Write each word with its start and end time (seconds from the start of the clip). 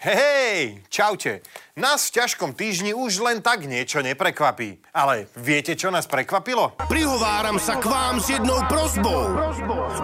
Hej, 0.00 0.80
čaute. 0.88 1.44
Nás 1.76 2.08
v 2.08 2.24
ťažkom 2.24 2.56
týždni 2.56 2.96
už 2.96 3.20
len 3.20 3.44
tak 3.44 3.68
niečo 3.68 4.00
neprekvapí. 4.00 4.80
Ale 4.96 5.28
viete, 5.36 5.76
čo 5.76 5.92
nás 5.92 6.08
prekvapilo? 6.08 6.72
Prihováram 6.88 7.60
sa 7.60 7.76
k 7.76 7.84
vám 7.84 8.16
s 8.16 8.32
jednou 8.32 8.64
prozbou. 8.64 9.28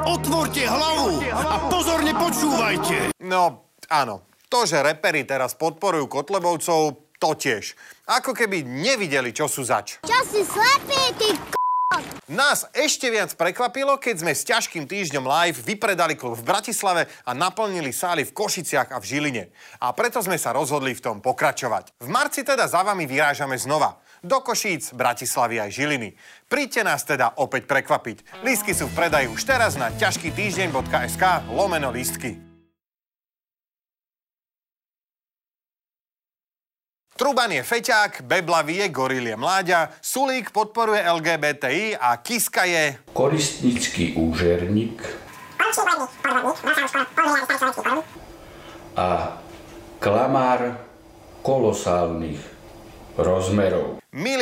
Otvorte 0.04 0.68
hlavu 0.68 1.24
a 1.32 1.72
pozorne 1.72 2.12
počúvajte. 2.12 3.16
No, 3.24 3.72
áno. 3.88 4.28
To, 4.52 4.68
že 4.68 4.84
reperi 4.84 5.24
teraz 5.24 5.56
podporujú 5.56 6.12
Kotlebovcov, 6.12 7.00
to 7.16 7.30
tiež. 7.32 7.72
Ako 8.04 8.36
keby 8.36 8.68
nevideli, 8.68 9.32
čo 9.32 9.48
sú 9.48 9.64
zač. 9.64 9.96
Čo 10.04 10.20
si 10.28 10.44
slepý, 10.44 11.02
ty 11.16 11.32
k***? 11.40 11.65
Nás 12.26 12.66
ešte 12.74 13.08
viac 13.08 13.32
prekvapilo, 13.38 13.96
keď 13.96 14.24
sme 14.24 14.32
s 14.34 14.42
ťažkým 14.44 14.84
týždňom 14.84 15.24
live 15.24 15.58
vypredali 15.62 16.18
klub 16.18 16.34
v 16.34 16.46
Bratislave 16.46 17.06
a 17.22 17.30
naplnili 17.32 17.94
sály 17.94 18.26
v 18.26 18.34
Košiciach 18.34 18.90
a 18.92 18.98
v 18.98 19.04
Žiline. 19.04 19.44
A 19.78 19.94
preto 19.94 20.18
sme 20.18 20.36
sa 20.36 20.50
rozhodli 20.50 20.92
v 20.92 21.04
tom 21.04 21.16
pokračovať. 21.22 21.94
V 22.02 22.08
marci 22.10 22.42
teda 22.42 22.66
za 22.66 22.82
vami 22.82 23.06
vyrážame 23.06 23.54
znova. 23.56 24.00
Do 24.26 24.42
Košíc, 24.42 24.90
Bratislavy 24.96 25.62
aj 25.62 25.70
Žiliny. 25.70 26.10
Príďte 26.50 26.82
nás 26.82 27.06
teda 27.06 27.38
opäť 27.38 27.70
prekvapiť. 27.70 28.42
Lístky 28.42 28.74
sú 28.74 28.90
v 28.90 28.96
predaji 28.96 29.30
už 29.30 29.44
teraz 29.46 29.78
na 29.78 29.92
ťažkýtýždeň.sk 29.94 31.52
lomeno 31.52 31.94
lístky. 31.94 32.55
Truban 37.16 37.48
je 37.48 37.64
feťák, 37.64 38.28
Beblavý 38.28 38.84
je 38.84 38.88
gorilie 38.92 39.36
mláďa, 39.40 39.88
Sulík 40.04 40.52
podporuje 40.52 41.00
LGBTI 41.00 41.96
a 41.96 42.20
Kiska 42.20 42.68
je... 42.68 43.00
koristnický 43.16 44.12
úžerník 44.20 45.00
a 48.96 49.08
klamár 49.98 50.60
kolosálnych 51.40 52.40
rozmerov. 53.16 53.95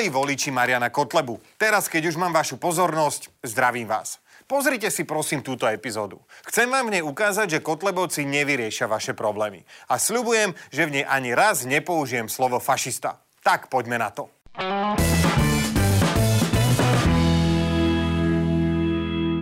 Milí 0.04 0.20
voliči 0.20 0.52
Mariana 0.52 0.92
Kotlebu, 0.92 1.40
teraz 1.56 1.88
keď 1.88 2.12
už 2.12 2.20
mám 2.20 2.28
vašu 2.28 2.60
pozornosť, 2.60 3.40
zdravím 3.40 3.88
vás. 3.88 4.20
Pozrite 4.44 4.92
si 4.92 5.08
prosím 5.08 5.40
túto 5.40 5.64
epizódu. 5.64 6.20
Chcem 6.44 6.68
vám 6.68 6.92
v 6.92 7.00
nej 7.00 7.02
ukázať, 7.08 7.56
že 7.56 7.64
Kotlebovci 7.64 8.28
nevyriešia 8.28 8.84
vaše 8.84 9.16
problémy. 9.16 9.64
A 9.88 9.96
sľubujem, 9.96 10.52
že 10.68 10.84
v 10.84 11.00
nej 11.00 11.04
ani 11.08 11.32
raz 11.32 11.64
nepoužijem 11.64 12.28
slovo 12.28 12.60
fašista. 12.60 13.16
Tak 13.40 13.72
poďme 13.72 13.96
na 13.96 14.12
to. 14.12 14.28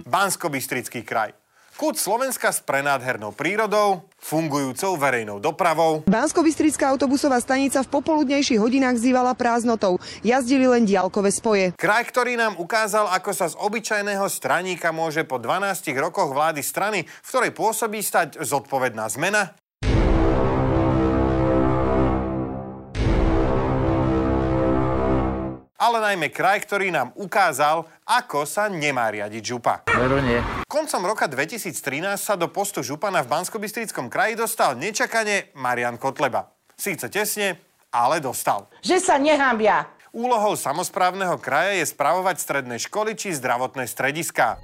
Bansko-Bystrický 0.07 1.03
kraj. 1.03 1.42
Kút 1.83 1.99
Slovenska 1.99 2.55
s 2.55 2.63
prenádhernou 2.63 3.35
prírodou, 3.35 4.07
fungujúcou 4.23 4.95
verejnou 4.95 5.43
dopravou, 5.43 6.07
bansko 6.07 6.47
autobusová 6.87 7.43
stanica 7.43 7.83
v 7.83 7.91
popoludnejších 7.91 8.63
hodinách 8.63 9.03
zývala 9.03 9.35
prázdnotou. 9.35 9.99
Jazdili 10.23 10.71
len 10.71 10.87
diálkové 10.87 11.35
spoje. 11.35 11.75
Kraj, 11.75 12.07
ktorý 12.07 12.39
nám 12.39 12.55
ukázal, 12.63 13.11
ako 13.11 13.31
sa 13.35 13.51
z 13.51 13.59
obyčajného 13.59 14.23
straníka 14.31 14.95
môže 14.95 15.27
po 15.27 15.43
12 15.43 15.91
rokoch 15.99 16.31
vlády 16.31 16.63
strany, 16.63 17.03
v 17.03 17.27
ktorej 17.27 17.51
pôsobí 17.51 17.99
stať 17.99 18.39
zodpovedná 18.39 19.11
zmena, 19.11 19.51
ale 25.83 25.99
najmä 25.99 26.31
kraj, 26.31 26.63
ktorý 26.63 26.95
nám 26.95 27.11
ukázal, 27.19 27.91
ako 28.07 28.47
sa 28.47 28.71
nemá 28.71 29.11
riadiť 29.11 29.43
župa. 29.43 29.83
Veru 29.91 30.23
nie. 30.23 30.39
Koncom 30.71 31.03
roka 31.03 31.27
2013 31.27 32.15
sa 32.15 32.39
do 32.39 32.47
postu 32.47 32.87
župana 32.87 33.27
v 33.27 33.35
bansko 33.35 33.59
kraji 34.07 34.39
dostal 34.39 34.79
nečakane 34.79 35.51
Marian 35.59 35.99
Kotleba. 35.99 36.55
Síce 36.79 37.11
tesne, 37.11 37.59
ale 37.91 38.23
dostal. 38.23 38.71
Že 38.87 38.97
sa 39.03 39.19
nehambia. 39.19 39.91
Úlohou 40.15 40.55
samozprávneho 40.55 41.41
kraja 41.43 41.75
je 41.83 41.91
spravovať 41.91 42.37
stredné 42.39 42.77
školy 42.79 43.19
či 43.19 43.35
zdravotné 43.35 43.91
strediská. 43.91 44.63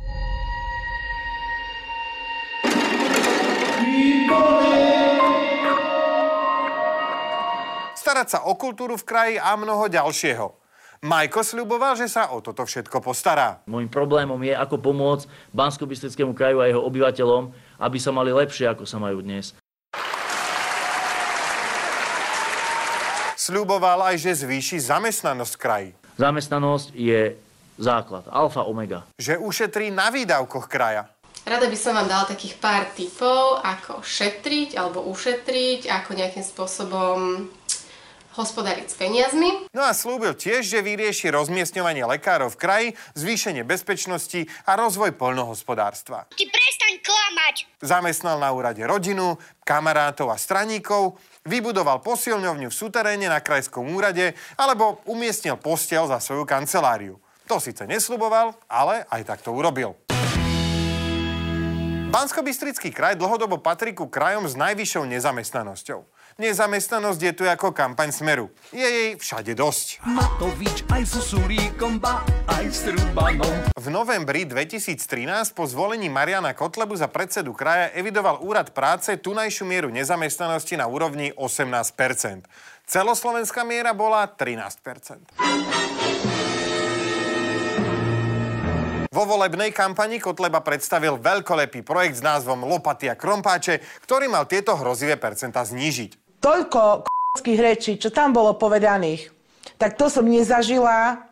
Starať 7.99 8.29
sa 8.29 8.39
o 8.47 8.55
kultúru 8.55 8.95
v 9.01 9.05
kraji 9.09 9.35
a 9.41 9.57
mnoho 9.57 9.89
ďalšieho. 9.89 10.58
Majko 10.99 11.47
sľuboval, 11.47 11.95
že 11.95 12.11
sa 12.11 12.35
o 12.35 12.43
toto 12.43 12.67
všetko 12.67 12.99
postará. 12.99 13.63
Môjim 13.71 13.87
problémom 13.87 14.43
je, 14.43 14.51
ako 14.51 14.83
pomôcť 14.83 15.31
bansko 15.55 15.87
kraju 16.35 16.59
a 16.59 16.67
jeho 16.67 16.83
obyvateľom, 16.83 17.55
aby 17.79 17.99
sa 18.03 18.11
mali 18.11 18.35
lepšie, 18.35 18.67
ako 18.67 18.83
sa 18.83 18.99
majú 18.99 19.23
dnes. 19.23 19.55
Sľuboval 23.39 24.11
aj, 24.11 24.17
že 24.19 24.43
zvýši 24.43 24.83
zamestnanosť 24.83 25.53
v 25.55 25.63
kraji. 25.63 25.91
Zamestnanosť 26.19 26.91
je 26.91 27.39
základ, 27.79 28.27
alfa, 28.27 28.67
omega. 28.67 29.07
Že 29.23 29.39
ušetrí 29.39 29.95
na 29.95 30.11
výdavkoch 30.11 30.67
kraja. 30.67 31.07
Rada 31.47 31.71
by 31.71 31.79
som 31.79 31.95
vám 31.95 32.11
dala 32.11 32.27
takých 32.27 32.59
pár 32.59 32.91
tipov, 32.93 33.63
ako 33.63 34.03
šetriť 34.03 34.75
alebo 34.75 35.07
ušetriť, 35.07 35.87
ako 35.87 36.11
nejakým 36.19 36.43
spôsobom 36.43 37.47
hospodáriť 38.39 38.87
s 38.87 38.95
peniazmi. 38.95 39.67
No 39.75 39.83
a 39.83 39.91
slúbil 39.91 40.39
tiež, 40.39 40.63
že 40.63 40.79
vyrieši 40.79 41.35
rozmiestňovanie 41.35 42.07
lekárov 42.07 42.55
v 42.55 42.61
kraji, 42.63 42.89
zvýšenie 43.19 43.67
bezpečnosti 43.67 44.47
a 44.63 44.79
rozvoj 44.79 45.19
poľnohospodárstva. 45.19 46.31
Ty 46.31 46.45
prestaň 46.47 46.95
klamať! 47.03 47.57
Zamestnal 47.83 48.39
na 48.39 48.55
úrade 48.55 48.87
rodinu, 48.87 49.35
kamarátov 49.67 50.31
a 50.31 50.39
straníkov, 50.39 51.19
vybudoval 51.43 51.99
posilňovňu 52.05 52.71
v 52.71 52.79
suteréne 52.79 53.27
na 53.27 53.43
krajskom 53.43 53.91
úrade 53.91 54.39
alebo 54.55 55.03
umiestnil 55.11 55.59
postiel 55.59 56.07
za 56.07 56.23
svoju 56.23 56.47
kanceláriu. 56.47 57.19
To 57.49 57.57
síce 57.57 57.89
nesľuboval, 57.89 58.53
ale 58.69 59.09
aj 59.09 59.25
tak 59.25 59.41
to 59.41 59.57
urobil. 59.57 59.97
bansko 62.13 62.45
kraj 62.93 63.17
dlhodobo 63.17 63.57
patrí 63.57 63.97
ku 63.97 64.05
krajom 64.05 64.45
s 64.45 64.53
najvyššou 64.53 65.09
nezamestnanosťou. 65.09 66.05
Nezamestnanosť 66.39 67.19
je 67.19 67.33
tu 67.35 67.43
ako 67.51 67.75
kampaň 67.75 68.15
Smeru. 68.15 68.47
Je 68.71 68.87
jej 68.87 69.19
všade 69.19 69.59
dosť. 69.59 69.99
Matovič 70.07 70.87
aj 70.87 71.03
so 71.03 71.19
Sulíkom, 71.19 71.99
ba 71.99 72.23
aj 72.47 72.67
s 72.71 72.87
Rubanom. 72.87 73.67
V 73.75 73.91
novembri 73.91 74.47
2013 74.47 75.03
po 75.51 75.67
zvolení 75.67 76.07
Mariana 76.07 76.55
Kotlebu 76.55 76.95
za 76.95 77.11
predsedu 77.11 77.59
kraja 77.59 77.91
evidoval 77.91 78.39
úrad 78.39 78.71
práce 78.71 79.19
tunajšiu 79.19 79.67
mieru 79.67 79.91
nezamestnanosti 79.91 80.79
na 80.79 80.87
úrovni 80.87 81.35
18% 81.35 82.47
Celoslovenská 82.87 83.67
miera 83.67 83.91
bola 83.91 84.31
13 84.31 85.43
Vo 89.11 89.25
volebnej 89.27 89.75
kampani 89.75 90.23
Kotleba 90.23 90.63
predstavil 90.63 91.19
veľkolepý 91.19 91.83
projekt 91.83 92.23
s 92.23 92.23
názvom 92.23 92.63
Lopaty 92.63 93.11
a 93.11 93.19
krompáče, 93.19 93.83
ktorý 94.07 94.31
mal 94.31 94.47
tieto 94.47 94.79
hrozivé 94.79 95.19
percenta 95.19 95.67
znížiť 95.67 96.28
toľko 96.41 97.05
k***ských 97.05 97.61
rečí, 97.61 97.93
čo 98.01 98.09
tam 98.11 98.33
bolo 98.33 98.57
povedaných, 98.57 99.31
tak 99.79 99.95
to 100.01 100.11
som 100.11 100.27
nezažila 100.27 101.28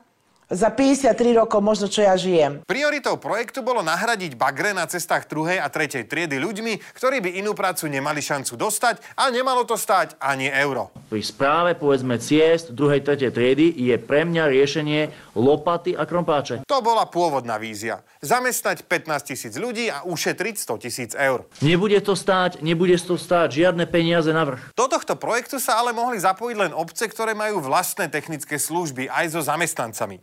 za 0.47 0.71
53 0.71 1.35
rokov 1.35 1.59
možno, 1.59 1.91
čo 1.91 2.07
ja 2.07 2.15
žijem. 2.15 2.63
Prioritou 2.71 3.19
projektu 3.19 3.67
bolo 3.67 3.83
nahradiť 3.83 4.39
bagre 4.39 4.71
na 4.71 4.87
cestách 4.87 5.27
druhej 5.27 5.59
a 5.59 5.67
tretej 5.67 6.07
triedy 6.07 6.39
ľuďmi, 6.39 6.79
ktorí 6.95 7.19
by 7.19 7.31
inú 7.43 7.51
prácu 7.51 7.91
nemali 7.91 8.23
šancu 8.23 8.55
dostať 8.55 9.03
a 9.19 9.27
nemalo 9.35 9.67
to 9.67 9.75
stáť 9.75 10.15
ani 10.23 10.47
euro. 10.47 10.95
Pri 11.11 11.23
správe, 11.23 11.75
povedzme, 11.75 12.23
ciest 12.23 12.71
druhej, 12.71 13.03
tretej 13.03 13.35
triedy 13.35 13.75
je 13.75 13.99
pre 13.99 14.23
mňa 14.23 14.47
riešenie 14.47 15.35
lopaty 15.35 15.99
a 15.99 16.07
krompáče. 16.07 16.63
To 16.71 16.79
bola 16.79 17.11
pôvodná 17.11 17.59
vízia. 17.59 18.07
Zamestnať 18.23 18.87
15 18.87 19.31
tisíc 19.35 19.55
ľudí 19.59 19.91
a 19.91 20.07
ušetriť 20.07 20.55
100 20.63 20.85
tisíc 20.87 21.11
eur. 21.19 21.51
Nebude 21.59 21.99
to 21.99 22.15
stáť, 22.15 22.63
nebude 22.63 22.95
to 23.03 23.19
stáť 23.19 23.67
žiadne 23.67 23.83
peniaze 23.91 24.31
na 24.31 24.47
vrch. 24.47 24.79
Do 24.79 24.87
tohto 24.87 25.19
projektu 25.19 25.59
sa 25.59 25.83
ale 25.83 25.91
mohli 25.91 26.23
zapojiť 26.23 26.57
len 26.59 26.73
obce, 26.73 27.11
ktoré 27.11 27.35
majú 27.35 27.59
vlastné 27.59 28.07
technické 28.07 28.63
služby 28.63 29.11
aj 29.11 29.35
so 29.35 29.43
zamestnancami. 29.43 30.23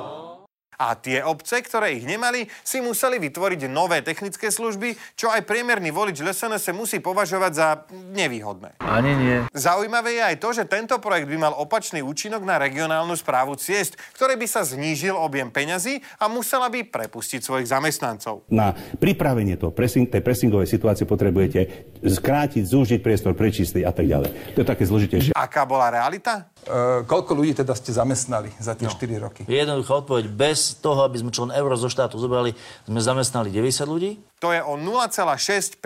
A 0.81 0.97
tie 0.97 1.21
obce, 1.21 1.61
ktoré 1.61 1.93
ich 1.93 2.09
nemali, 2.09 2.49
si 2.65 2.81
museli 2.81 3.21
vytvoriť 3.21 3.69
nové 3.69 4.01
technické 4.01 4.49
služby, 4.49 4.97
čo 5.13 5.29
aj 5.29 5.45
priemerný 5.45 5.93
volič 5.93 6.25
SNS 6.25 6.73
musí 6.73 6.97
považovať 6.97 7.51
za 7.53 7.85
nevýhodné. 7.93 8.81
Ani 8.81 9.13
nie. 9.13 9.37
Zaujímavé 9.53 10.17
je 10.17 10.23
aj 10.25 10.35
to, 10.41 10.49
že 10.57 10.65
tento 10.65 10.97
projekt 10.97 11.29
by 11.29 11.37
mal 11.37 11.53
opačný 11.53 12.01
účinok 12.01 12.41
na 12.41 12.57
regionálnu 12.57 13.13
správu 13.13 13.61
ciest, 13.61 13.93
ktoré 14.17 14.33
by 14.41 14.49
sa 14.49 14.65
znížil 14.65 15.13
objem 15.13 15.53
peňazí 15.53 16.01
a 16.17 16.25
musela 16.25 16.65
by 16.73 16.81
prepustiť 16.81 17.45
svojich 17.45 17.69
zamestnancov. 17.69 18.49
Na 18.49 18.73
pripravenie 18.97 19.61
toho 19.61 19.69
pressing, 19.69 20.09
tej 20.09 20.25
pressingovej 20.25 20.65
situácie 20.65 21.05
potrebujete 21.05 21.93
skrátiť, 22.01 22.65
zúžiť 22.65 22.99
priestor, 23.05 23.37
prečistiť 23.37 23.85
a 23.85 23.93
tak 23.93 24.09
ďalej. 24.09 24.57
To 24.57 24.65
je 24.65 24.67
také 24.67 24.89
zložitejšie. 24.89 25.37
Aká 25.37 25.69
bola 25.69 25.93
realita? 25.93 26.49
Uh, 26.65 27.05
koľko 27.05 27.37
ľudí 27.37 27.53
teda 27.53 27.77
ste 27.77 27.93
zamestnali 27.93 28.49
za 28.57 28.73
tie 28.73 28.89
no. 28.89 28.93
4 28.93 29.25
roky? 29.29 29.41
Jednoduchá 29.45 30.01
odpoveď. 30.01 30.25
Bez 30.29 30.70
toho, 30.79 31.03
aby 31.03 31.19
sme 31.19 31.33
čo 31.33 31.43
len 31.49 31.55
euro 31.57 31.75
zo 31.75 31.91
štátu 31.91 32.15
zobrali, 32.15 32.55
sme 32.87 33.01
zamestnali 33.03 33.51
90 33.51 33.83
ľudí. 33.89 34.11
To 34.39 34.55
je 34.55 34.61
o 34.63 34.79
0,6% 34.79 35.81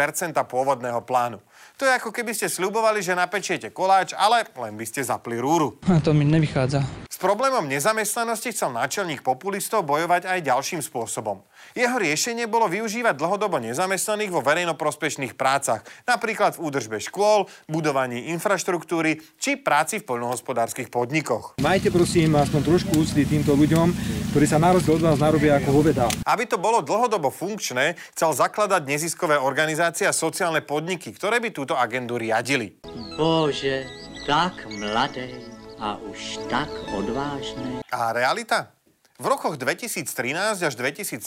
pôvodného 0.46 1.02
plánu. 1.02 1.42
To 1.76 1.84
je 1.84 1.92
ako 1.92 2.12
keby 2.16 2.32
ste 2.32 2.48
sľubovali, 2.48 3.04
že 3.04 3.18
napečiete 3.18 3.74
koláč, 3.74 4.16
ale 4.16 4.48
len 4.56 4.80
by 4.80 4.86
ste 4.88 5.04
zapli 5.04 5.36
rúru. 5.36 5.76
To 5.84 6.12
mi 6.16 6.24
nevychádza. 6.24 7.05
S 7.16 7.24
problémom 7.24 7.64
nezamestnanosti 7.64 8.52
chcel 8.52 8.76
náčelník 8.76 9.24
populistov 9.24 9.88
bojovať 9.88 10.28
aj 10.28 10.52
ďalším 10.52 10.84
spôsobom. 10.84 11.48
Jeho 11.72 11.96
riešenie 11.96 12.44
bolo 12.44 12.68
využívať 12.68 13.16
dlhodobo 13.16 13.56
nezamestnaných 13.64 14.36
vo 14.36 14.44
verejnoprospešných 14.44 15.40
prácach, 15.40 15.88
napríklad 16.04 16.60
v 16.60 16.68
údržbe 16.68 17.00
škôl, 17.00 17.48
budovaní 17.72 18.36
infraštruktúry 18.36 19.24
či 19.40 19.56
práci 19.56 20.04
v 20.04 20.12
poľnohospodárskych 20.12 20.92
podnikoch. 20.92 21.56
Majte 21.64 21.88
prosím 21.88 22.36
aspoň 22.36 22.62
trošku 22.68 22.92
úcty 23.00 23.24
týmto 23.24 23.56
ľuďom, 23.56 23.96
ktorí 24.36 24.44
sa 24.44 24.60
na 24.60 24.76
rozdiel 24.76 25.00
od 25.00 25.08
vás 25.08 25.16
narobia 25.16 25.56
ako 25.64 25.72
hoveda. 25.72 26.12
Aby 26.28 26.52
to 26.52 26.60
bolo 26.60 26.84
dlhodobo 26.84 27.32
funkčné, 27.32 27.96
chcel 28.12 28.36
zakladať 28.36 28.84
neziskové 28.84 29.40
organizácie 29.40 30.04
a 30.04 30.12
sociálne 30.12 30.60
podniky, 30.68 31.16
ktoré 31.16 31.40
by 31.40 31.56
túto 31.56 31.80
agendu 31.80 32.20
riadili. 32.20 32.76
Bože, 33.16 33.88
tak 34.28 34.68
mladé 34.68 35.55
a 35.86 36.02
už 36.02 36.42
tak 36.50 36.70
odvážne. 36.98 37.86
A 37.94 38.10
realita? 38.10 38.74
V 39.16 39.32
rokoch 39.32 39.56
2013 39.56 40.60
až 40.60 40.74
2017 40.76 41.24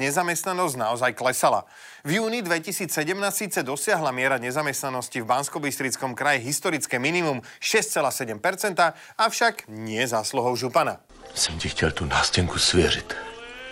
nezamestnanosť 0.00 0.74
naozaj 0.74 1.12
klesala. 1.14 1.70
V 2.02 2.18
júni 2.18 2.42
2017 2.42 2.90
síce 3.30 3.62
dosiahla 3.62 4.10
miera 4.10 4.42
nezamestnanosti 4.42 5.22
v 5.22 5.28
bansko 5.28 5.62
kraji 6.18 6.42
historické 6.42 6.98
minimum 6.98 7.38
6,7%, 7.62 8.74
avšak 9.14 9.70
nie 9.70 10.02
zásluhou 10.02 10.56
župana. 10.56 10.98
Jsem 11.34 11.58
ti 11.58 11.68
chtěl 11.68 11.90
tu 11.92 12.04
nástenku 12.04 12.58
svěřit 12.58 13.27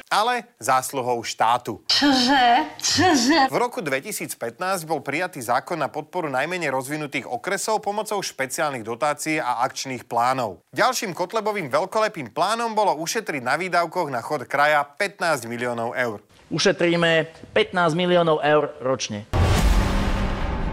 ale 0.06 0.46
zásluhou 0.62 1.22
štátu. 1.26 1.82
Čože? 1.90 2.70
Čože? 2.78 3.50
V 3.50 3.56
roku 3.58 3.82
2015 3.82 4.86
bol 4.86 5.02
prijatý 5.02 5.42
zákon 5.42 5.78
na 5.78 5.90
podporu 5.90 6.30
najmenej 6.30 6.70
rozvinutých 6.70 7.26
okresov 7.26 7.82
pomocou 7.82 8.22
špeciálnych 8.22 8.86
dotácií 8.86 9.42
a 9.42 9.66
akčných 9.66 10.06
plánov. 10.06 10.62
Ďalším 10.70 11.10
Kotlebovým 11.10 11.66
veľkolepým 11.66 12.30
plánom 12.30 12.72
bolo 12.72 12.94
ušetriť 13.02 13.42
na 13.42 13.58
výdavkoch 13.58 14.08
na 14.10 14.22
chod 14.22 14.46
kraja 14.46 14.86
15 14.86 15.50
miliónov 15.50 15.98
eur. 15.98 16.22
Ušetríme 16.46 17.26
15 17.50 17.98
miliónov 17.98 18.38
eur 18.38 18.78
ročne. 18.78 19.26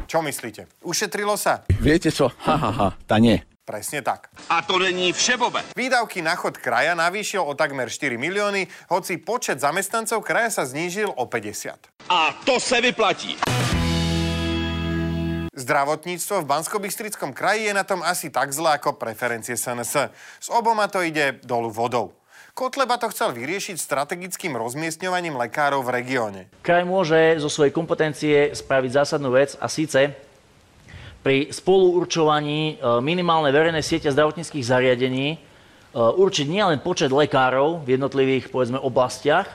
Čo 0.05 0.21
myslíte? 0.21 0.69
Ušetrilo 0.85 1.33
sa? 1.33 1.65
Viete 1.81 2.13
čo? 2.13 2.29
Ha, 2.45 2.53
ha, 2.53 2.69
ha, 2.69 2.87
tá 3.09 3.17
nie. 3.17 3.41
Presne 3.63 4.03
tak. 4.03 4.27
A 4.51 4.59
to 4.59 4.75
není 4.75 5.15
všebobe. 5.15 5.63
Výdavky 5.71 6.19
na 6.19 6.35
chod 6.35 6.59
kraja 6.59 6.91
navýšil 6.99 7.39
o 7.39 7.55
takmer 7.55 7.87
4 7.87 8.19
milióny, 8.19 8.67
hoci 8.91 9.15
počet 9.23 9.63
zamestnancov 9.63 10.19
kraja 10.19 10.51
sa 10.51 10.63
znížil 10.67 11.07
o 11.07 11.23
50. 11.23 12.11
A 12.11 12.35
to 12.43 12.59
sa 12.59 12.83
vyplatí. 12.83 13.39
Zdravotníctvo 15.55 16.43
v 16.43 16.49
bansko 16.49 16.77
kraji 17.31 17.71
je 17.71 17.73
na 17.73 17.87
tom 17.87 18.03
asi 18.03 18.27
tak 18.27 18.51
zle 18.51 18.75
ako 18.75 18.99
preferencie 18.99 19.55
SNS. 19.55 20.11
S 20.43 20.51
oboma 20.51 20.91
to 20.91 20.99
ide 20.99 21.39
dolu 21.47 21.71
vodou. 21.71 22.11
Kotleba 22.53 22.99
to 22.99 23.09
chcel 23.09 23.31
vyriešiť 23.31 23.79
strategickým 23.79 24.53
rozmiestňovaním 24.59 25.39
lekárov 25.39 25.81
v 25.87 26.03
regióne. 26.03 26.41
Kraj 26.61 26.83
môže 26.83 27.39
zo 27.39 27.49
svojej 27.49 27.71
kompetencie 27.71 28.51
spraviť 28.51 28.91
zásadnú 28.91 29.33
vec 29.33 29.55
a 29.57 29.71
síce 29.71 30.13
pri 31.23 31.49
spoluurčovaní 31.49 32.75
e, 32.75 32.99
minimálnej 32.99 33.55
verejnej 33.55 33.81
siete 33.81 34.11
zdravotníckých 34.11 34.67
zariadení 34.67 35.27
e, 35.33 35.37
určiť 35.95 36.45
nielen 36.51 36.83
počet 36.83 37.09
lekárov 37.09 37.87
v 37.87 37.95
jednotlivých 37.95 38.51
povedzme, 38.51 38.77
oblastiach, 38.77 39.47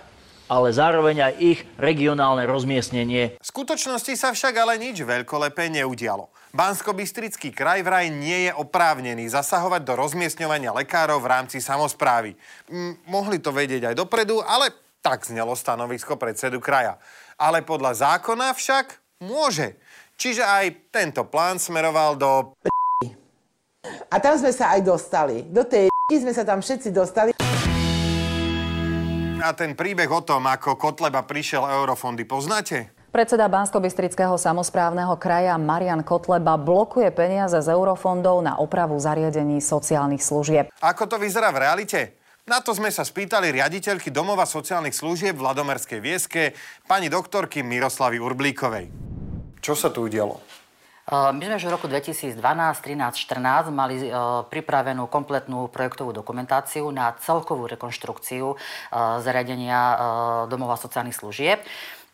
ale 0.48 0.72
zároveň 0.72 1.28
aj 1.28 1.34
ich 1.36 1.60
regionálne 1.76 2.48
rozmiestnenie. 2.48 3.36
V 3.36 3.46
skutočnosti 3.46 4.16
sa 4.16 4.32
však 4.32 4.56
ale 4.56 4.80
nič 4.80 5.04
veľkolepé 5.04 5.68
neudialo. 5.68 6.32
Bansko-Bystrický 6.56 7.52
kraj 7.52 7.84
vraj 7.84 8.08
nie 8.08 8.48
je 8.48 8.52
oprávnený 8.56 9.28
zasahovať 9.28 9.84
do 9.84 9.92
rozmiestňovania 10.00 10.72
lekárov 10.72 11.20
v 11.20 11.30
rámci 11.30 11.60
samozprávy. 11.60 12.32
M- 12.72 12.96
mohli 13.04 13.36
to 13.36 13.52
vedieť 13.52 13.92
aj 13.92 13.94
dopredu, 14.00 14.40
ale 14.40 14.72
tak 15.04 15.28
znelo 15.28 15.52
stanovisko 15.52 16.16
predsedu 16.16 16.64
kraja. 16.64 16.96
Ale 17.36 17.60
podľa 17.60 18.16
zákona 18.16 18.56
však 18.56 18.96
môže. 19.20 19.76
Čiže 20.18 20.42
aj 20.42 20.90
tento 20.90 21.22
plán 21.30 21.62
smeroval 21.62 22.18
do... 22.18 22.50
A 24.10 24.18
tam 24.18 24.34
sme 24.34 24.50
sa 24.50 24.74
aj 24.74 24.82
dostali. 24.82 25.46
Do 25.46 25.62
tej 25.62 25.86
sme 26.26 26.34
sa 26.34 26.42
tam 26.42 26.58
všetci 26.58 26.90
dostali. 26.90 27.30
A 29.38 29.54
ten 29.54 29.78
príbeh 29.78 30.10
o 30.10 30.18
tom, 30.26 30.50
ako 30.50 30.74
Kotleba 30.74 31.22
prišiel 31.22 31.62
eurofondy, 31.62 32.26
poznáte? 32.26 32.90
Predseda 33.14 33.46
Bansko-Bystrického 33.46 34.34
samozprávneho 34.34 35.14
kraja 35.22 35.54
Marian 35.54 36.02
Kotleba 36.02 36.58
blokuje 36.58 37.14
peniaze 37.14 37.54
z 37.62 37.70
eurofondov 37.70 38.42
na 38.42 38.58
opravu 38.58 38.98
zariadení 38.98 39.62
sociálnych 39.62 40.20
služieb. 40.20 40.74
Ako 40.82 41.06
to 41.06 41.16
vyzerá 41.22 41.54
v 41.54 41.62
realite? 41.62 42.18
Na 42.50 42.58
to 42.58 42.74
sme 42.74 42.90
sa 42.90 43.06
spýtali 43.06 43.54
riaditeľky 43.54 44.10
Domova 44.10 44.44
sociálnych 44.50 44.98
služieb 44.98 45.38
v 45.38 45.46
Ladomerskej 45.46 46.00
Vieske, 46.02 46.58
pani 46.90 47.06
doktorky 47.06 47.62
Miroslavy 47.62 48.18
Urblíkovej. 48.18 49.07
Čo 49.68 49.76
sa 49.76 49.92
tu 49.92 50.08
udialo? 50.08 50.40
My 51.12 51.44
sme 51.44 51.60
už 51.60 51.68
v 51.68 51.76
roku 51.76 51.92
2012, 51.92 52.40
13, 52.40 52.40
14 53.20 53.68
mali 53.68 54.00
pripravenú 54.48 55.04
kompletnú 55.12 55.68
projektovú 55.68 56.16
dokumentáciu 56.16 56.88
na 56.88 57.12
celkovú 57.20 57.68
rekonštrukciu 57.68 58.56
zariadenia 59.20 59.80
domova 60.48 60.80
sociálnych 60.80 61.20
služieb. 61.20 61.60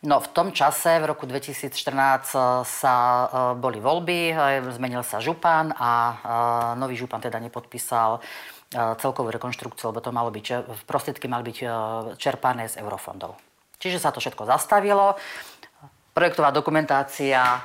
No 0.03 0.19
v 0.19 0.27
tom 0.35 0.51
čase, 0.51 0.99
v 0.99 1.07
roku 1.07 1.23
2014, 1.23 2.67
sa 2.67 2.95
boli 3.55 3.79
voľby, 3.79 4.35
zmenil 4.75 5.07
sa 5.07 5.23
župan 5.23 5.71
a 5.79 6.19
nový 6.75 6.99
župan 6.99 7.23
teda 7.23 7.39
nepodpísal 7.39 8.19
celkovú 8.99 9.31
rekonštrukciu, 9.31 9.95
lebo 9.95 10.03
to 10.03 10.11
malo 10.11 10.27
byť, 10.27 10.75
prostriedky 10.83 11.31
mali 11.31 11.47
byť 11.47 11.57
čerpané 12.19 12.67
z 12.67 12.83
eurofondov. 12.83 13.39
Čiže 13.75 13.99
sa 13.99 14.11
to 14.11 14.23
všetko 14.23 14.43
zastavilo. 14.47 15.19
Projektová 16.15 16.55
dokumentácia 16.55 17.59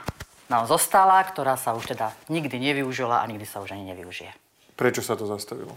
nám 0.51 0.67
zostala, 0.67 1.23
ktorá 1.23 1.55
sa 1.55 1.71
už 1.79 1.95
teda 1.95 2.11
nikdy 2.27 2.59
nevyužila 2.59 3.23
a 3.23 3.25
nikdy 3.31 3.47
sa 3.47 3.63
už 3.63 3.79
ani 3.79 3.95
nevyužije. 3.95 4.35
Prečo 4.75 5.07
sa 5.07 5.15
to 5.15 5.23
zastavilo? 5.23 5.71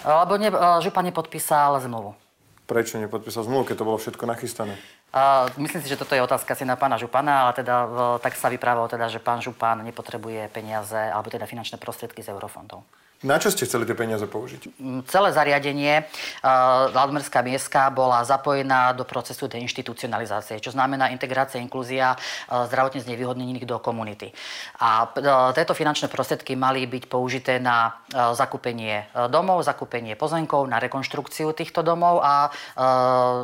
Lebo 0.00 0.40
ne, 0.40 0.48
župa 0.80 1.04
nepodpísal 1.04 1.76
zmluvu. 1.84 2.16
Prečo 2.64 2.96
nepodpísal 2.96 3.44
zmluvu, 3.44 3.68
keď 3.68 3.76
to 3.76 3.84
bolo 3.84 4.00
všetko 4.00 4.24
nachystané? 4.32 4.80
Uh, 5.12 5.52
myslím 5.60 5.84
si, 5.84 5.92
že 5.92 6.00
toto 6.00 6.16
je 6.16 6.24
otázka 6.24 6.56
si 6.56 6.64
na 6.64 6.80
pána 6.80 6.96
Župana, 6.96 7.44
ale 7.44 7.52
teda 7.52 7.74
uh, 7.84 7.90
tak 8.16 8.32
sa 8.32 8.48
vyprávalo 8.48 8.88
teda, 8.88 9.12
že 9.12 9.20
pán 9.20 9.44
Župan 9.44 9.84
nepotrebuje 9.84 10.48
peniaze 10.48 10.96
alebo 10.96 11.28
teda 11.28 11.44
finančné 11.44 11.76
prostriedky 11.76 12.24
z 12.24 12.32
eurofondov. 12.32 12.80
Na 13.26 13.42
čo 13.42 13.50
ste 13.50 13.66
chceli 13.66 13.82
tie 13.90 13.98
peniaze 13.98 14.22
použiť? 14.22 14.78
Mm, 14.78 15.02
celé 15.10 15.34
zariadenie 15.34 16.06
uh, 16.06 16.94
Ladomerská 16.94 17.42
miestka 17.42 17.90
bola 17.90 18.22
zapojená 18.22 18.94
do 18.94 19.02
procesu 19.02 19.50
deinstitucionalizácie, 19.50 20.62
čo 20.62 20.70
znamená 20.70 21.10
integrácia, 21.10 21.58
inklúzia 21.58 22.14
uh, 22.14 22.70
zdravotne 22.70 23.02
znevýhodnených 23.02 23.66
do 23.66 23.82
komunity. 23.82 24.30
A 24.78 25.10
uh, 25.10 25.50
tieto 25.50 25.74
finančné 25.74 26.06
prostriedky 26.06 26.54
mali 26.54 26.86
byť 26.86 27.04
použité 27.10 27.58
na 27.58 27.98
zakúpenie 28.12 29.08
domov, 29.32 29.64
zakúpenie 29.66 30.14
pozemkov, 30.14 30.68
na 30.68 30.78
rekonštrukciu 30.78 31.50
týchto 31.56 31.80
domov 31.80 32.20
a 32.22 32.52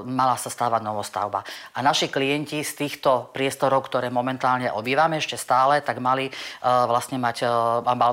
mala 0.05 0.37
sa 0.39 0.53
stávať 0.53 0.85
novostavba. 0.85 1.43
A 1.75 1.83
naši 1.83 2.13
klienti 2.13 2.63
z 2.63 2.87
týchto 2.87 3.33
priestorov, 3.35 3.89
ktoré 3.89 4.13
momentálne 4.13 4.71
obývame 4.71 5.19
ešte 5.19 5.35
stále, 5.41 5.83
tak 5.83 5.99
mali 5.99 6.31
vlastne 6.63 7.19
mať, 7.19 7.49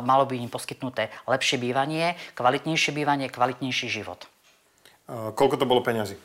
malo 0.02 0.24
by 0.26 0.36
im 0.40 0.50
poskytnuté 0.50 1.12
lepšie 1.30 1.59
bývanie, 1.60 2.16
kvalitnejšie 2.40 2.96
bývanie, 2.96 3.28
kvalitnejší 3.28 3.92
život. 3.92 4.26
Koľko 5.10 5.56
to 5.60 5.68
bolo 5.68 5.84
peňazí? 5.84 6.16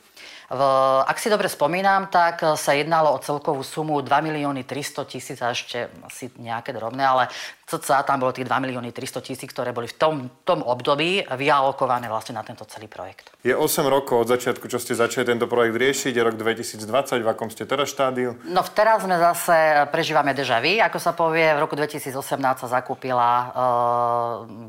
Ak 1.04 1.16
si 1.16 1.32
dobre 1.32 1.48
spomínam, 1.48 2.12
tak 2.12 2.44
sa 2.60 2.72
jednalo 2.76 3.16
o 3.16 3.22
celkovú 3.22 3.64
sumu 3.64 4.04
2 4.04 4.12
milióny 4.20 4.68
300 4.68 5.08
tisíc 5.08 5.38
a 5.40 5.56
ešte 5.56 5.88
asi 6.04 6.28
nejaké 6.36 6.76
drobné, 6.76 7.00
ale 7.00 7.32
cca 7.64 8.04
tam 8.04 8.20
bolo 8.20 8.36
tých 8.36 8.44
2 8.44 8.52
milióny 8.60 8.92
300 8.92 9.24
tisíc, 9.24 9.48
ktoré 9.48 9.72
boli 9.72 9.88
v 9.88 9.96
tom, 9.96 10.14
tom 10.44 10.60
období 10.60 11.24
vyalokované 11.24 12.12
vlastne 12.12 12.36
na 12.36 12.44
tento 12.44 12.68
celý 12.68 12.92
projekt. 12.92 13.32
Je 13.40 13.56
8 13.56 13.88
rokov 13.88 14.28
od 14.28 14.28
začiatku, 14.28 14.68
čo 14.68 14.76
ste 14.76 14.92
začali 14.92 15.24
tento 15.24 15.48
projekt 15.48 15.80
riešiť, 15.80 16.12
je 16.12 16.22
rok 16.22 16.36
2020, 16.36 17.24
v 17.24 17.28
akom 17.28 17.48
ste 17.48 17.64
teraz 17.64 17.88
štádiu? 17.88 18.36
No 18.44 18.60
teraz 18.68 19.00
sme 19.00 19.16
zase, 19.16 19.88
prežívame 19.88 20.36
deja 20.36 20.60
vu, 20.60 20.76
ako 20.76 20.98
sa 21.00 21.16
povie. 21.16 21.56
V 21.56 21.62
roku 21.64 21.72
2018 21.72 22.12
sa 22.36 22.68
zakúpila 22.68 23.28
uh, 23.32 23.52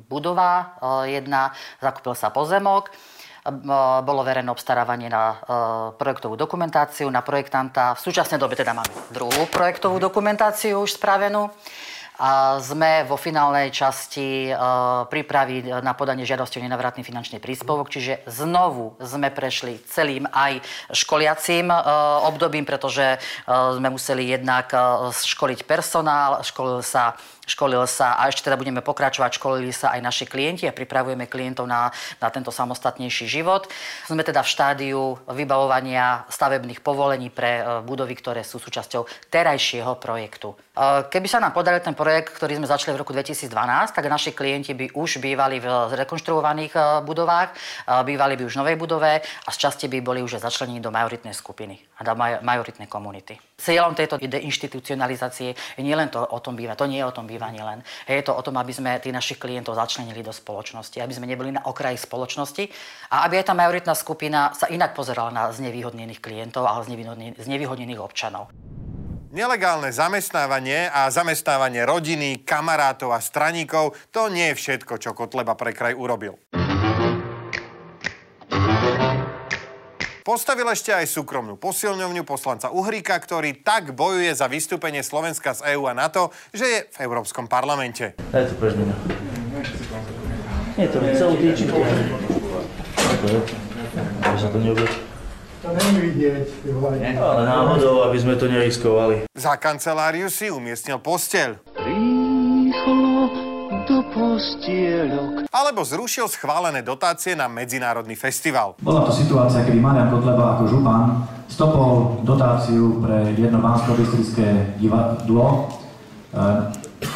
budova 0.08 0.80
uh, 0.80 1.04
jedna, 1.04 1.52
zakúpil 1.84 2.16
sa 2.16 2.32
pozemok 2.32 2.88
bolo 4.02 4.26
verejné 4.26 4.50
obstarávanie 4.50 5.06
na 5.06 5.24
e, 5.30 5.36
projektovú 6.02 6.34
dokumentáciu, 6.34 7.06
na 7.14 7.22
projektanta. 7.22 7.94
V 7.94 8.02
súčasnej 8.10 8.42
dobe 8.42 8.58
teda 8.58 8.74
máme 8.74 8.90
druhú 9.14 9.46
projektovú 9.54 10.02
dokumentáciu 10.02 10.82
už 10.82 10.98
spravenú. 10.98 11.54
A 12.16 12.64
sme 12.64 13.04
vo 13.04 13.20
finálnej 13.20 13.76
časti 13.76 14.48
e, 14.48 14.54
prípravy 15.12 15.68
na 15.84 15.92
podanie 15.92 16.24
žiadosti 16.24 16.60
o 16.60 16.66
nenavratný 16.66 17.04
finančný 17.04 17.44
príspevok, 17.44 17.92
čiže 17.92 18.24
znovu 18.24 18.96
sme 19.04 19.36
prešli 19.36 19.84
celým 19.84 20.24
aj 20.32 20.64
školiacím 20.96 21.68
e, 21.68 21.78
obdobím, 22.24 22.64
pretože 22.64 23.04
e, 23.04 23.18
sme 23.50 23.92
museli 23.92 24.32
jednak 24.32 24.72
školiť 25.12 25.68
personál, 25.68 26.40
školil 26.40 26.80
sa 26.80 27.20
Školil 27.46 27.86
sa 27.86 28.18
a 28.18 28.26
ešte 28.26 28.50
teda 28.50 28.58
budeme 28.58 28.82
pokračovať, 28.82 29.38
školili 29.38 29.70
sa 29.70 29.94
aj 29.94 30.02
naši 30.02 30.26
klienti 30.26 30.66
a 30.66 30.74
pripravujeme 30.74 31.30
klientov 31.30 31.70
na, 31.70 31.94
na 32.18 32.28
tento 32.34 32.50
samostatnejší 32.50 33.30
život. 33.30 33.70
Sme 34.10 34.26
teda 34.26 34.42
v 34.42 34.50
štádiu 34.50 35.02
vybavovania 35.30 36.26
stavebných 36.26 36.82
povolení 36.82 37.30
pre 37.30 37.86
budovy, 37.86 38.18
ktoré 38.18 38.42
sú 38.42 38.58
súčasťou 38.58 39.30
terajšieho 39.30 39.94
projektu. 40.02 40.58
Keby 41.14 41.28
sa 41.30 41.38
nám 41.38 41.54
podaril 41.54 41.86
ten 41.86 41.94
projekt, 41.94 42.05
ktorý 42.26 42.60
sme 42.60 42.68
začali 42.68 42.98
v 42.98 43.06
roku 43.06 43.14
2012, 43.14 43.54
tak 43.96 44.04
naši 44.10 44.36
klienti 44.36 44.74
by 44.74 44.98
už 44.98 45.24
bývali 45.24 45.64
v 45.64 45.68
rekonštruovaných 45.96 46.74
e, 46.76 46.80
budovách, 47.06 47.56
bývali 48.04 48.36
by 48.36 48.44
už 48.44 48.58
v 48.58 48.62
novej 48.66 48.76
budove 48.76 49.22
a 49.22 49.50
z 49.54 49.58
časti 49.58 49.86
by 49.88 50.02
boli 50.02 50.20
už 50.26 50.44
začlenení 50.44 50.82
do 50.82 50.92
majoritnej 50.92 51.32
skupiny 51.32 51.78
a 52.00 52.04
do 52.04 52.14
majoritnej 52.44 52.90
komunity. 52.92 53.38
Cieľom 53.56 53.96
tejto 53.96 54.20
deinstitucionalizácie 54.20 55.56
je 55.56 55.84
nielen 55.84 56.12
to 56.12 56.20
o 56.20 56.40
tom 56.44 56.60
býva, 56.60 56.76
to 56.76 56.90
nie 56.90 57.00
je 57.00 57.08
o 57.08 57.16
tom 57.16 57.24
býva 57.24 57.36
bývanie 57.36 57.62
len. 57.62 57.80
Je 58.08 58.24
to 58.24 58.34
o 58.34 58.42
tom, 58.42 58.58
aby 58.58 58.74
sme 58.74 58.98
tých 58.98 59.14
našich 59.14 59.38
klientov 59.38 59.76
začlenili 59.76 60.24
do 60.26 60.34
spoločnosti, 60.34 60.98
aby 60.98 61.14
sme 61.14 61.30
neboli 61.30 61.52
na 61.54 61.62
okraji 61.68 62.00
spoločnosti 62.00 62.64
a 63.14 63.28
aby 63.30 63.44
aj 63.44 63.52
tá 63.52 63.54
majoritná 63.54 63.94
skupina 63.94 64.56
sa 64.58 64.66
inak 64.72 64.98
pozerala 64.98 65.30
na 65.30 65.44
znevýhodnených 65.54 66.24
klientov 66.24 66.66
a 66.66 66.82
znevýhodnených 67.38 68.02
občanov. 68.02 68.50
Nelegálne 69.36 69.92
zamestnávanie 69.92 70.88
a 70.88 71.12
zamestnávanie 71.12 71.84
rodiny, 71.84 72.48
kamarátov 72.48 73.12
a 73.12 73.20
straníkov 73.20 73.92
to 74.08 74.32
nie 74.32 74.56
je 74.56 74.56
všetko, 74.56 74.96
čo 74.96 75.12
Kotleba 75.12 75.60
pre 75.60 75.76
kraj 75.76 75.92
urobil. 75.92 76.40
Postavil 80.24 80.72
ešte 80.72 80.96
aj 80.96 81.12
súkromnú 81.12 81.60
posilňovňu 81.60 82.24
poslanca 82.24 82.72
Uhríka, 82.72 83.20
ktorý 83.20 83.60
tak 83.60 83.92
bojuje 83.92 84.32
za 84.32 84.48
vystúpenie 84.48 85.04
Slovenska 85.04 85.52
z 85.52 85.76
EÚ 85.76 85.84
a 85.84 85.92
NATO, 85.92 86.32
že 86.56 86.66
je 86.72 86.80
v 86.96 86.98
Európskom 87.04 87.52
parlamente. 87.52 88.16
Daj 88.32 88.48
to 88.48 88.56
prež 88.56 88.80
Nie 90.80 90.88
to 90.88 91.04
celú 91.12 91.36
týčku. 91.44 91.76
Ako 92.96 93.26
je? 93.28 93.40
Aby 94.24 94.38
sa 94.40 94.48
to 94.48 94.64
neobie. 94.64 95.15
To 95.66 95.74
není 95.74 96.14
vidieť. 96.14 96.46
Ale 97.18 97.42
náhodou, 97.42 98.06
aby 98.06 98.18
sme 98.22 98.38
to 98.38 98.46
neriskovali. 98.46 99.26
Za 99.34 99.58
kanceláriu 99.58 100.30
si 100.30 100.54
umiestnil 100.54 101.02
posteľ. 101.02 101.58
Rýchlo 101.82 103.34
do 103.90 103.98
postielok. 104.14 105.50
Alebo 105.50 105.82
zrušil 105.82 106.30
schválené 106.30 106.86
dotácie 106.86 107.34
na 107.34 107.50
medzinárodný 107.50 108.14
festival. 108.14 108.78
Bola 108.78 109.10
to 109.10 109.12
situácia, 109.18 109.66
kedy 109.66 109.82
Marian 109.82 110.14
Kotleba 110.14 110.62
ako 110.62 110.70
župan 110.70 111.26
stopol 111.50 112.22
dotáciu 112.22 113.02
pre 113.02 113.34
jedno 113.34 113.58
bansko 113.58 113.98
divadlo. 114.78 115.46
E, 116.30 116.42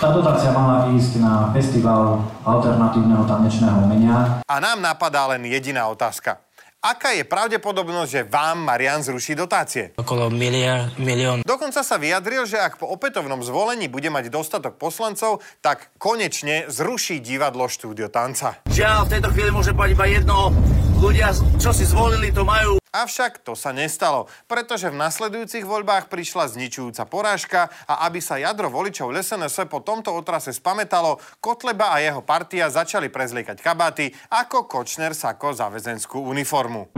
tá 0.02 0.10
dotácia 0.10 0.50
mala 0.54 0.90
ísť 0.94 1.22
na 1.22 1.54
festival 1.54 2.26
alternatívneho 2.42 3.26
tanečného 3.30 3.78
umenia. 3.86 4.42
A 4.46 4.56
nám 4.58 4.82
napadá 4.82 5.30
len 5.30 5.46
jediná 5.46 5.86
otázka. 5.90 6.49
Aká 6.80 7.12
je 7.12 7.28
pravdepodobnosť, 7.28 8.08
že 8.08 8.22
vám 8.24 8.64
Marian 8.64 9.04
zruší 9.04 9.36
dotácie? 9.36 9.92
Okolo 10.00 10.32
miliard, 10.32 10.96
milión. 10.96 11.44
Dokonca 11.44 11.84
sa 11.84 12.00
vyjadril, 12.00 12.48
že 12.48 12.56
ak 12.56 12.80
po 12.80 12.88
opätovnom 12.88 13.44
zvolení 13.44 13.92
bude 13.92 14.08
mať 14.08 14.32
dostatok 14.32 14.80
poslancov, 14.80 15.44
tak 15.60 15.92
konečne 16.00 16.72
zruší 16.72 17.20
divadlo 17.20 17.68
štúdio 17.68 18.08
tanca. 18.08 18.64
Žiaľ, 18.72 18.98
v 19.04 19.12
tejto 19.12 19.30
chvíli 19.36 19.52
môže 19.52 19.76
povedať 19.76 19.92
iba 19.92 20.08
jedno. 20.08 20.56
Ľudia, 21.00 21.32
čo 21.56 21.72
si 21.72 21.88
zvolili, 21.88 22.28
to 22.28 22.44
majú. 22.44 22.76
Avšak 22.92 23.48
to 23.48 23.56
sa 23.56 23.72
nestalo, 23.72 24.28
pretože 24.52 24.92
v 24.92 25.00
nasledujúcich 25.00 25.64
voľbách 25.64 26.12
prišla 26.12 26.52
zničujúca 26.52 27.08
porážka 27.08 27.72
a 27.88 28.04
aby 28.04 28.20
sa 28.20 28.36
jadro 28.36 28.68
voličov 28.68 29.16
LSNS 29.16 29.72
po 29.72 29.80
tomto 29.80 30.12
otrase 30.12 30.52
spametalo, 30.52 31.24
Kotleba 31.40 31.96
a 31.96 32.04
jeho 32.04 32.20
partia 32.20 32.68
začali 32.68 33.08
prezliekať 33.08 33.64
kabáty 33.64 34.12
ako 34.28 34.68
Kočner 34.68 35.16
Sako 35.16 35.56
za 35.56 35.72
väzenskú 35.72 36.20
uniformu. 36.20 36.92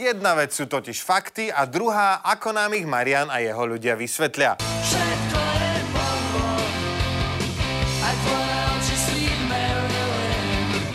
Jedna 0.00 0.32
vec 0.40 0.56
sú 0.56 0.64
totiž 0.64 1.04
fakty 1.04 1.52
a 1.52 1.68
druhá, 1.68 2.24
ako 2.24 2.56
nám 2.56 2.72
ich 2.72 2.88
Marian 2.88 3.28
a 3.28 3.44
jeho 3.44 3.68
ľudia 3.68 3.92
vysvetlia. 3.92 4.56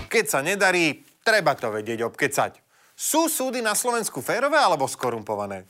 Keď 0.10 0.26
sa 0.26 0.42
nedarí, 0.42 1.06
Treba 1.30 1.54
to 1.54 1.70
vedieť 1.70 2.10
obkecať. 2.10 2.58
Sú 2.98 3.30
súdy 3.30 3.62
na 3.62 3.78
Slovensku 3.78 4.18
férové 4.24 4.58
alebo 4.58 4.90
skorumpované? 4.90 5.68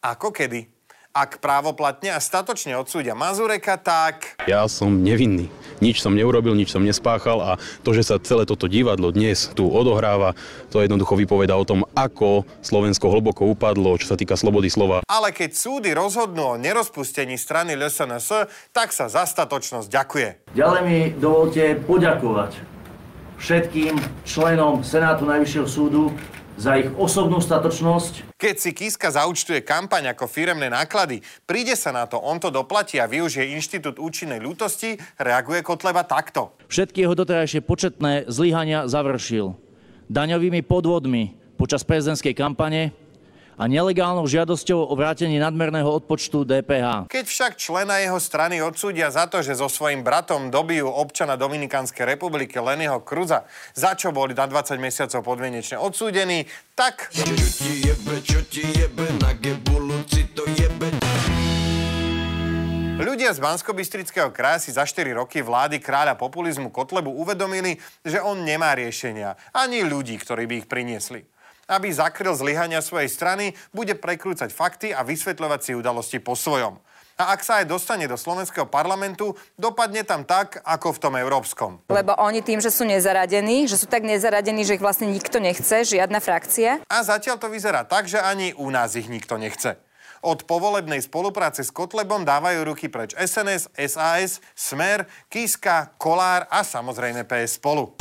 Ako 0.00 0.32
kedy? 0.32 0.72
Ak 1.16 1.40
právoplatne 1.40 2.12
a 2.12 2.20
statočne 2.20 2.76
odsúdia 2.76 3.16
Mazureka, 3.16 3.80
tak... 3.80 4.40
Ja 4.48 4.64
som 4.68 5.04
nevinný. 5.04 5.48
Nič 5.80 6.04
som 6.04 6.16
neurobil, 6.16 6.52
nič 6.56 6.72
som 6.72 6.84
nespáchal 6.84 7.40
a 7.40 7.52
to, 7.84 7.92
že 7.96 8.08
sa 8.08 8.16
celé 8.20 8.44
toto 8.44 8.68
divadlo 8.68 9.12
dnes 9.12 9.52
tu 9.52 9.68
odohráva, 9.68 10.36
to 10.72 10.80
jednoducho 10.80 11.16
vypoveda 11.16 11.56
o 11.56 11.64
tom, 11.64 11.88
ako 11.92 12.44
Slovensko 12.60 13.08
hlboko 13.12 13.48
upadlo, 13.48 13.96
čo 13.96 14.12
sa 14.12 14.16
týka 14.16 14.36
slobody 14.36 14.68
slova. 14.68 15.04
Ale 15.08 15.32
keď 15.32 15.56
súdy 15.56 15.92
rozhodnú 15.92 16.56
o 16.56 16.60
nerozpustení 16.60 17.36
strany 17.40 17.76
LSNS, 17.76 18.48
tak 18.72 18.92
sa 18.92 19.08
za 19.08 19.24
statočnosť 19.24 19.88
ďakuje. 19.88 20.28
Ďalej 20.52 20.82
mi 20.84 20.98
dovolte 21.16 21.80
poďakovať 21.84 22.75
všetkým 23.36 23.96
členom 24.24 24.80
Senátu 24.80 25.28
Najvyššieho 25.28 25.68
súdu 25.68 26.12
za 26.56 26.80
ich 26.80 26.88
osobnú 26.96 27.36
statočnosť. 27.38 28.32
Keď 28.40 28.54
si 28.56 28.70
Kiska 28.72 29.12
zaučtuje 29.12 29.60
kampaň 29.60 30.16
ako 30.16 30.24
firemné 30.24 30.72
náklady, 30.72 31.20
príde 31.44 31.76
sa 31.76 31.92
na 31.92 32.08
to, 32.08 32.16
on 32.16 32.40
to 32.40 32.48
doplatí 32.48 32.96
a 32.96 33.04
využije 33.04 33.52
inštitút 33.52 34.00
účinnej 34.00 34.40
ľútosti, 34.40 34.96
reaguje 35.20 35.60
Kotleba 35.60 36.08
takto. 36.08 36.56
Všetky 36.72 37.04
jeho 37.04 37.14
doterajšie 37.14 37.60
početné 37.60 38.24
zlyhania 38.32 38.88
završil. 38.88 39.52
Daňovými 40.08 40.64
podvodmi 40.64 41.36
počas 41.60 41.84
prezidentskej 41.84 42.32
kampane 42.32 42.96
a 43.56 43.64
nelegálnou 43.64 44.28
žiadosťou 44.28 44.92
o 44.92 44.94
vrátenie 44.94 45.40
nadmerného 45.40 45.88
odpočtu 45.88 46.44
DPH. 46.44 47.08
Keď 47.08 47.24
však 47.24 47.52
člena 47.56 47.96
jeho 48.04 48.20
strany 48.20 48.60
odsúdia 48.60 49.08
za 49.08 49.24
to, 49.24 49.40
že 49.40 49.56
so 49.56 49.72
svojím 49.72 50.04
bratom 50.04 50.52
dobijú 50.52 50.92
občana 50.92 51.40
Dominikánskej 51.40 52.04
republiky 52.04 52.60
Lenyho 52.60 53.00
Kruza, 53.00 53.48
za 53.72 53.96
čo 53.96 54.12
boli 54.12 54.36
na 54.36 54.44
20 54.44 54.76
mesiacov 54.76 55.24
podmienečne 55.24 55.80
odsúdení, 55.80 56.44
tak... 56.76 57.08
Čo 57.08 57.24
ti 57.32 57.72
jebe, 57.80 58.14
čo 58.20 58.44
ti 58.44 58.64
jebe, 58.76 59.08
na 59.24 59.32
to 60.36 60.44
jebe. 60.52 60.92
Ľudia 62.96 63.32
z 63.32 63.40
bansko 63.40 63.72
kraja 64.32 64.60
si 64.60 64.72
za 64.72 64.84
4 64.84 65.16
roky 65.16 65.40
vlády 65.40 65.80
kráľa 65.80 66.16
populizmu 66.16 66.68
Kotlebu 66.68 67.12
uvedomili, 67.12 67.80
že 68.04 68.20
on 68.20 68.44
nemá 68.44 68.76
riešenia, 68.76 69.36
ani 69.56 69.84
ľudí, 69.84 70.16
ktorí 70.20 70.44
by 70.44 70.54
ich 70.64 70.68
priniesli 70.68 71.35
aby 71.66 71.90
zakryl 71.90 72.34
zlyhania 72.34 72.82
svojej 72.82 73.10
strany, 73.10 73.54
bude 73.74 73.98
prekrúcať 73.98 74.50
fakty 74.54 74.94
a 74.94 75.02
vysvetľovať 75.02 75.60
si 75.62 75.72
udalosti 75.74 76.18
po 76.22 76.38
svojom. 76.38 76.78
A 77.16 77.32
ak 77.32 77.40
sa 77.40 77.64
aj 77.64 77.72
dostane 77.72 78.04
do 78.04 78.12
slovenského 78.20 78.68
parlamentu, 78.68 79.32
dopadne 79.56 80.04
tam 80.04 80.28
tak, 80.28 80.60
ako 80.60 80.92
v 80.92 81.00
tom 81.00 81.14
európskom. 81.16 81.80
Lebo 81.88 82.12
oni 82.20 82.44
tým, 82.44 82.60
že 82.60 82.68
sú 82.68 82.84
nezaradení, 82.84 83.64
že 83.64 83.80
sú 83.80 83.88
tak 83.88 84.04
nezaradení, 84.04 84.68
že 84.68 84.76
ich 84.76 84.84
vlastne 84.84 85.08
nikto 85.08 85.40
nechce, 85.40 85.88
žiadna 85.88 86.20
frakcia. 86.20 86.84
A 86.84 86.98
zatiaľ 87.00 87.40
to 87.40 87.48
vyzerá 87.48 87.88
tak, 87.88 88.04
že 88.04 88.20
ani 88.20 88.52
u 88.60 88.68
nás 88.68 88.92
ich 89.00 89.08
nikto 89.08 89.40
nechce. 89.40 89.80
Od 90.20 90.44
povolebnej 90.44 91.00
spolupráce 91.00 91.64
s 91.64 91.72
Kotlebom 91.72 92.28
dávajú 92.28 92.68
ruky 92.68 92.92
preč 92.92 93.16
SNS, 93.16 93.72
SAS, 93.88 94.44
Smer, 94.52 95.08
Kiska, 95.32 95.96
Kolár 95.96 96.44
a 96.52 96.60
samozrejme 96.60 97.24
PS 97.24 97.56
spolu. 97.56 97.96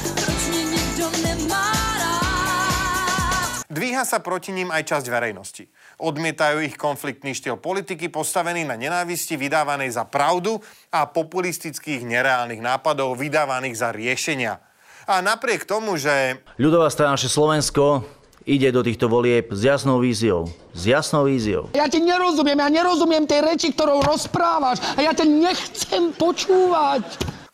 Dvíha 3.75 4.07
sa 4.07 4.23
proti 4.23 4.55
ním 4.55 4.71
aj 4.71 4.87
časť 4.87 5.11
verejnosti. 5.11 5.67
Odmietajú 5.99 6.63
ich 6.63 6.79
konfliktný 6.79 7.35
štýl 7.35 7.59
politiky 7.59 8.07
postavený 8.07 8.63
na 8.63 8.79
nenávisti 8.79 9.35
vydávanej 9.35 9.99
za 9.99 10.07
pravdu 10.07 10.63
a 10.95 11.03
populistických 11.03 12.07
nereálnych 12.07 12.63
nápadov 12.63 13.19
vydávaných 13.19 13.75
za 13.75 13.91
riešenia. 13.91 14.63
A 15.11 15.19
napriek 15.19 15.67
tomu, 15.67 15.99
že... 15.99 16.39
Ľudová 16.55 16.87
strana 16.87 17.19
Slovensko 17.19 18.07
ide 18.47 18.71
do 18.71 18.79
týchto 18.79 19.11
volieb 19.11 19.51
s 19.51 19.67
jasnou 19.67 19.99
víziou. 19.99 20.47
S 20.71 20.87
jasnou 20.87 21.27
víziou. 21.27 21.67
Ja 21.75 21.91
ti 21.91 21.99
nerozumiem, 21.99 22.55
ja 22.55 22.71
nerozumiem 22.71 23.27
tej 23.27 23.43
reči, 23.43 23.75
ktorou 23.75 24.07
rozprávaš 24.07 24.79
a 24.95 25.03
ja 25.03 25.11
ťa 25.11 25.27
nechcem 25.27 26.15
počúvať. 26.15 27.03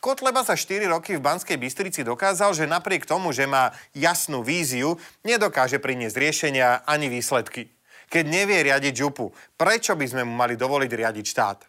Kotleba 0.01 0.41
sa 0.41 0.57
4 0.57 0.89
roky 0.89 1.13
v 1.13 1.21
Banskej 1.21 1.61
Bystrici 1.61 2.01
dokázal, 2.01 2.57
že 2.57 2.65
napriek 2.65 3.05
tomu, 3.05 3.29
že 3.29 3.45
má 3.45 3.69
jasnú 3.93 4.41
víziu, 4.41 4.97
nedokáže 5.21 5.77
priniesť 5.77 6.17
riešenia 6.17 6.81
ani 6.89 7.05
výsledky. 7.05 7.69
Keď 8.09 8.25
nevie 8.25 8.65
riadiť 8.65 8.97
župu, 8.97 9.29
prečo 9.53 9.93
by 9.93 10.05
sme 10.09 10.25
mu 10.25 10.33
mali 10.33 10.57
dovoliť 10.57 10.89
riadiť 10.89 11.25
štát? 11.29 11.59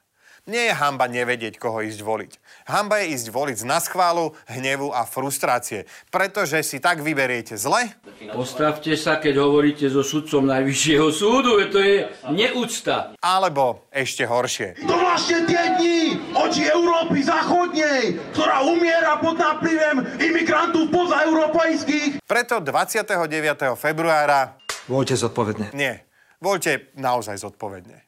Nie 0.43 0.73
je 0.73 0.75
hamba 0.75 1.07
nevedieť, 1.07 1.55
koho 1.55 1.87
ísť 1.87 2.03
voliť. 2.03 2.33
Hamba 2.67 2.99
je 2.99 3.15
ísť 3.15 3.31
voliť 3.31 3.63
z 3.63 3.67
naschválu, 3.69 4.35
hnevu 4.51 4.91
a 4.91 5.07
frustrácie, 5.07 5.87
pretože 6.11 6.59
si 6.67 6.83
tak 6.83 6.99
vyberiete 6.99 7.55
zle, 7.55 7.95
Postavte 8.35 8.99
sa, 8.99 9.23
keď 9.23 9.39
hovoríte 9.39 9.87
so 9.87 10.03
sudcom 10.03 10.43
Najvyššieho 10.51 11.09
súdu, 11.15 11.63
to 11.71 11.79
je 11.79 12.11
neúcta. 12.35 13.15
alebo 13.23 13.87
ešte 13.95 14.27
horšie. 14.27 14.83
To 14.83 14.95
vlastne 14.99 15.47
tie 15.47 15.79
dni 15.79 16.19
oči 16.35 16.67
Európy 16.67 17.23
záchodnej, 17.73 18.21
ktorá 18.37 18.61
umiera 18.69 19.17
pod 19.17 19.41
náplivem 19.41 20.05
imigrantov 20.21 20.93
pozaeurópejských. 20.93 22.21
Preto 22.29 22.61
29. 22.61 23.09
februára... 23.81 24.61
Voľte 24.87 25.17
zodpovedne. 25.17 25.73
Nie, 25.73 26.05
voľte 26.43 26.93
naozaj 27.01 27.41
zodpovedne. 27.41 28.05